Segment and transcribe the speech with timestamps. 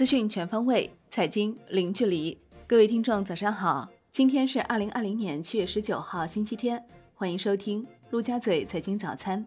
[0.00, 2.38] 资讯全方位，财经零距离。
[2.66, 3.86] 各位听众，早上好！
[4.10, 6.82] 今天是二零二零年七月十九号，星期天。
[7.12, 9.44] 欢迎收听陆家嘴财经早餐。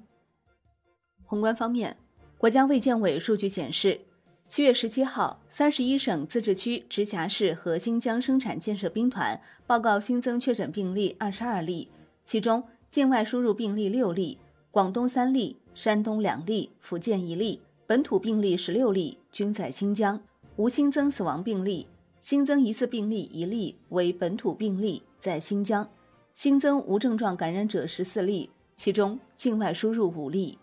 [1.26, 1.98] 宏观方面，
[2.38, 4.02] 国家卫健委数据显示，
[4.48, 11.90] 七月十七号，三十一省、自治区、直辖市和新疆生产建设兵团报告新增确诊病例二十二例，
[12.24, 14.38] 其中境外输入病例六例，
[14.70, 17.60] 广东三例，山东两例，福建一例。
[17.88, 20.22] 本土病例十六例，均在新疆，
[20.56, 21.88] 无新增死亡病例。
[22.22, 25.90] 新增疑似病例一例为本土病例，在新疆。
[26.34, 30.58] 新增无症状感染者十四例，其中境外输入五例。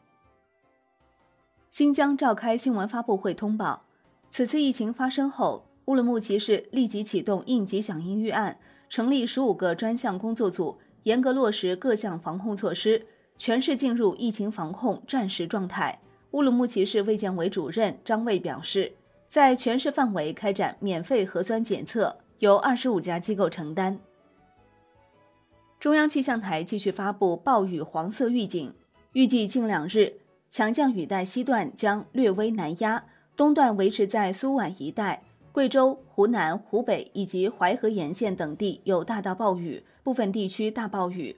[1.69, 3.85] 新疆召开新闻发布会通报，
[4.31, 16.01] 此次疫情发生后，乌鲁木齐市立即启动应急响应预案，成立十五个专项工作组，严格落实各项防控措施，全市进入疫情防控战时状态。
[16.31, 18.93] 乌鲁木齐市卫健委主任张卫表示，
[19.31, 23.97] 在全市范围开展免费核酸检测，由二十五家机构承担。
[25.79, 28.75] 中央气象台继续发布暴雨黄色预警，
[29.13, 30.13] 预计近两日
[30.51, 33.05] 强降雨带西段将略微南压，
[33.37, 35.23] 东段维持在苏皖一带，
[35.53, 41.37] 贵州、湖南、湖北以及淮河沿线等地有大到暴雨，部分地区大暴雨。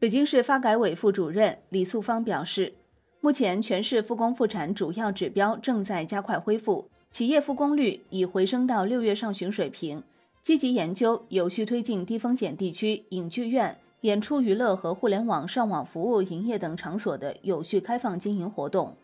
[0.00, 2.77] 北京市发改委副主任李素芳表示。
[3.20, 10.00] 目前，全市复工复产主要指标正在加快恢复，企业复工率已回升到六月上旬水平。
[10.40, 18.94] 积极研究，有序推进低风险地区影剧院、演出娱乐和互联网上网服务营业等场所的有序开放经营活动。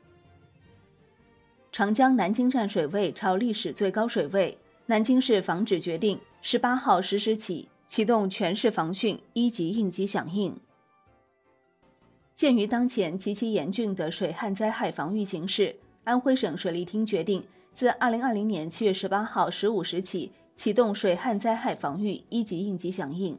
[1.72, 4.56] 长江南京站水位超历史最高水位，
[4.86, 10.56] 南京市防指决定十八号十时起启动全市防汛一级应急响应。
[12.34, 17.40] 鉴于当前极其严峻的水旱灾害防御形势，安徽省水利厅决定
[17.72, 23.38] 自二零二零年七月十八号十五时起启动水旱灾害防御一级应急响应。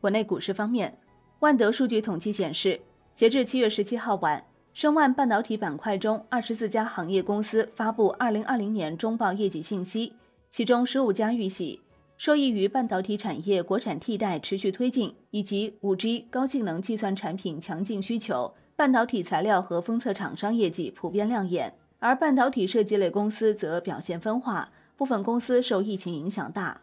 [0.00, 0.98] 国内股市方面，
[1.38, 2.80] 万德数据统计显示，
[3.14, 10.14] 截至七月十七号晚，申万半导体板块中二十四家行业公司发布二零二零年中报业绩信息，
[10.50, 11.80] 其中十五家预喜。
[12.16, 21.74] 受益于半导体产业国产替代持续推进，以及五 G 高性能计算产品强劲需求，半导体材料和封测厂商业绩普遍亮眼。
[21.98, 26.82] 而半导体设计类公司则表现分化，部分公司受疫情影响大。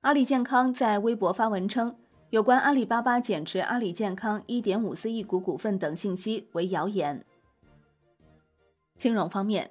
[0.00, 1.94] 阿里健康在微博发文称，
[2.30, 7.24] 有关阿里巴巴减持阿里健康一点五四亿股股份等信息为谣言。
[8.96, 9.70] 金融方面，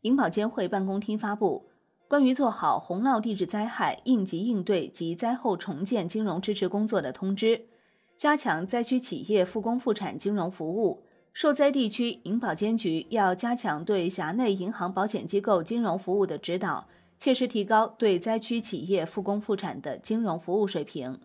[0.00, 1.69] 银保监会办公厅发布。
[2.10, 7.68] 关于做好洪涝地质灾害应急应对及灾后重建金融支持工作的通知，
[8.16, 11.04] 加强灾区企业复工复产金融服务。
[11.32, 21.20] 受灾地区银保监局要加强对辖内银行保险机构金融服务的指导，切实提高对灾区企业复工复产的金融服务水平。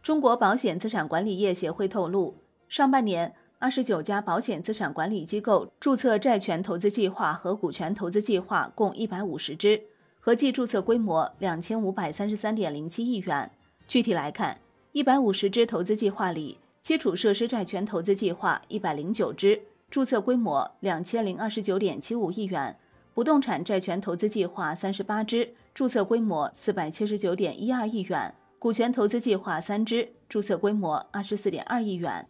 [0.00, 3.34] 中国保险资产管理业协会透露，上半年。
[3.62, 9.80] 二十九家保险资产管理机构注册债权投资计划和股权投资计划共一百五十只，
[10.18, 13.48] 合计注册规模两千五百三十三点零七亿元。
[13.86, 14.58] 具体来看，
[14.90, 22.74] 一百五十只投资计划里，基础设施债权投资计划一百零九只，注册规模两千零二十九点七五亿元；
[23.14, 32.26] 不动产债权投资计划三十八只，注册规模四百七十九点一二亿元；股权投资计划三只，注册规模二十四点二亿元。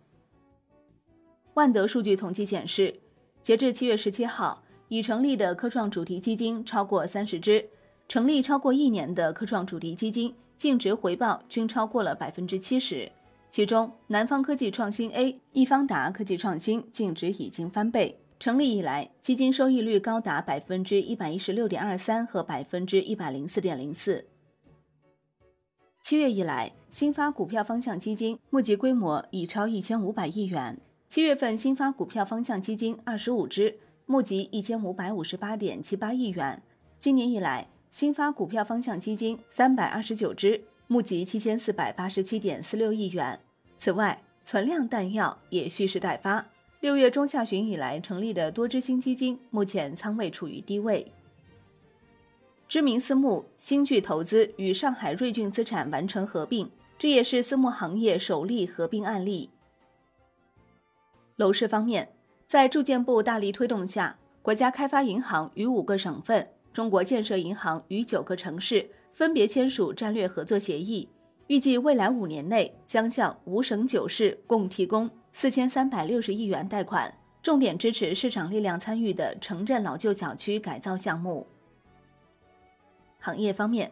[1.55, 3.01] 万德数据统计显示，
[3.43, 7.69] 截至七月十七号，已成立的科创主题基金超过三十只，
[8.09, 13.11] 成立超过一年的科创主题基金净值回报均超过了百分之七十。
[13.51, 24.25] 其中，南方科技创新 A、易方达科技创新净值已经翻倍，成立以来基金收益率高达百分之一百一十六点二三和百分之一百零四点零四。
[26.01, 30.81] 七月以来，新发股票方向基金募集规模已超一千五百亿元。
[31.13, 36.63] 七月份新发股票方向基金二十五只，募集一千五百五十八点七八亿元。
[36.99, 43.39] 今年以来，新发股票方向基金三百二十九只，募集七千四百八十七点四六亿元。
[43.77, 46.47] 此外，存量弹药也蓄势待发。
[46.81, 51.13] 六月中下旬以来成立的多只新基金，目前仓位处于低位。
[52.67, 59.51] 知名私募新巨投资与上海瑞俊资产完成合并，这也是私募行业首例合并案例。
[61.37, 62.11] 楼市方面，
[62.47, 71.09] 在住建部大力推动下，国家开发银行与五个省份、中国建设银行与九个城市分别签署战略合作协议，
[71.47, 77.13] 预计未来五年内将向五省九市共提供四千三百六十亿元贷款。
[77.43, 81.45] 重点支持市场力量参与的城镇老旧小区改造项目。
[83.19, 83.91] 行业方面，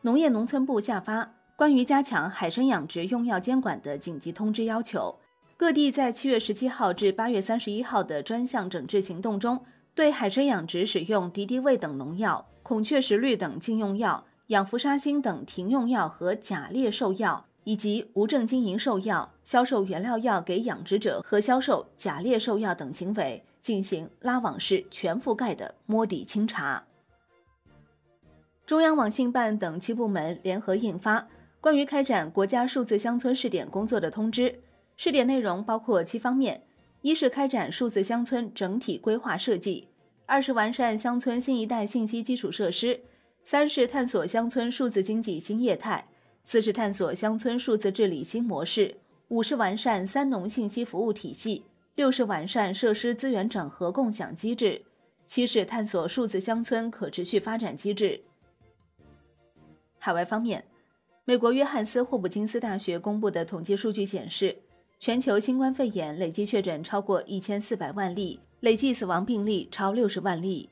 [0.00, 5.16] 农业农村部下发关于加强海参养殖用药监管的紧急通知，要求
[5.62, 9.64] 各地在七月十七号至八月三十一号的专项整治行动中，
[9.94, 17.44] 对海参养殖使用敌敌畏等农药、孔雀石绿等禁用药、氧氟沙星等停用药和假劣兽药。
[17.62, 26.82] 以及无证经营兽药、销售原料药给养殖者和销售假劣兽药等行为，进行拉网式全覆盖的摸底清查。
[28.66, 31.28] 中央网信办等七部门联合印发
[31.60, 34.58] 关于开展国家数字乡村试点工作的通知，
[35.04, 36.62] 试点内容包括七方面：
[37.00, 39.88] 一是开展数字乡村整体规划设计；
[40.26, 43.00] 二是完善乡村新一代信息基础设施；
[43.42, 46.06] 三是探索乡村数字经济新业态。
[46.44, 48.94] 四是探索乡村数字治理新模式，
[49.26, 51.64] 五是完善三农信息服务体系，
[51.96, 54.84] 六是完善设施资源整合共享机制，
[55.26, 58.22] 七是探索数字乡村可持续发展机制。
[59.98, 60.64] 海外方面，
[61.24, 64.56] 美国约翰斯霍普金斯大学公布的统计数据显示，
[65.04, 70.70] 全球新冠肺炎累计确诊超过一千四百万例，累计死亡病例超六十万例。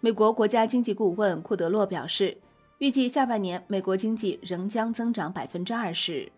[0.00, 2.36] 美国国家经济顾问库德洛表示。
[2.76, 6.30] 预计下半年美国经济仍将增长百分之二十。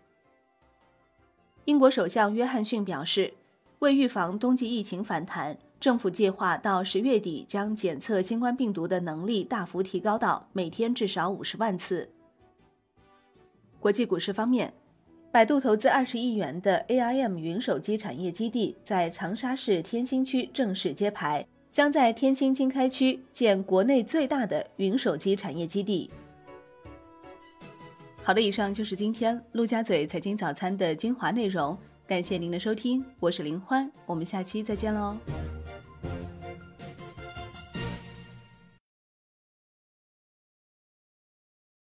[1.65, 3.33] 英国首相约翰逊表示，
[3.79, 12.09] 为预防冬季疫情反弹，政府计划到十月底将检测新冠病毒的能力大幅提高到每天至少五十万次。
[13.81, 14.73] 国际股市方面，
[15.31, 26.11] 百度投资二十亿元的 AIM 云手机产业基地在长沙市天心区正式揭牌，将在天心经开区建国内最大的云手机产业基地。
[28.21, 35.15] 好的，以上就是今天陆家嘴财经早餐的精华内容，感谢您的收听，我是林欢，我们下期再见喽。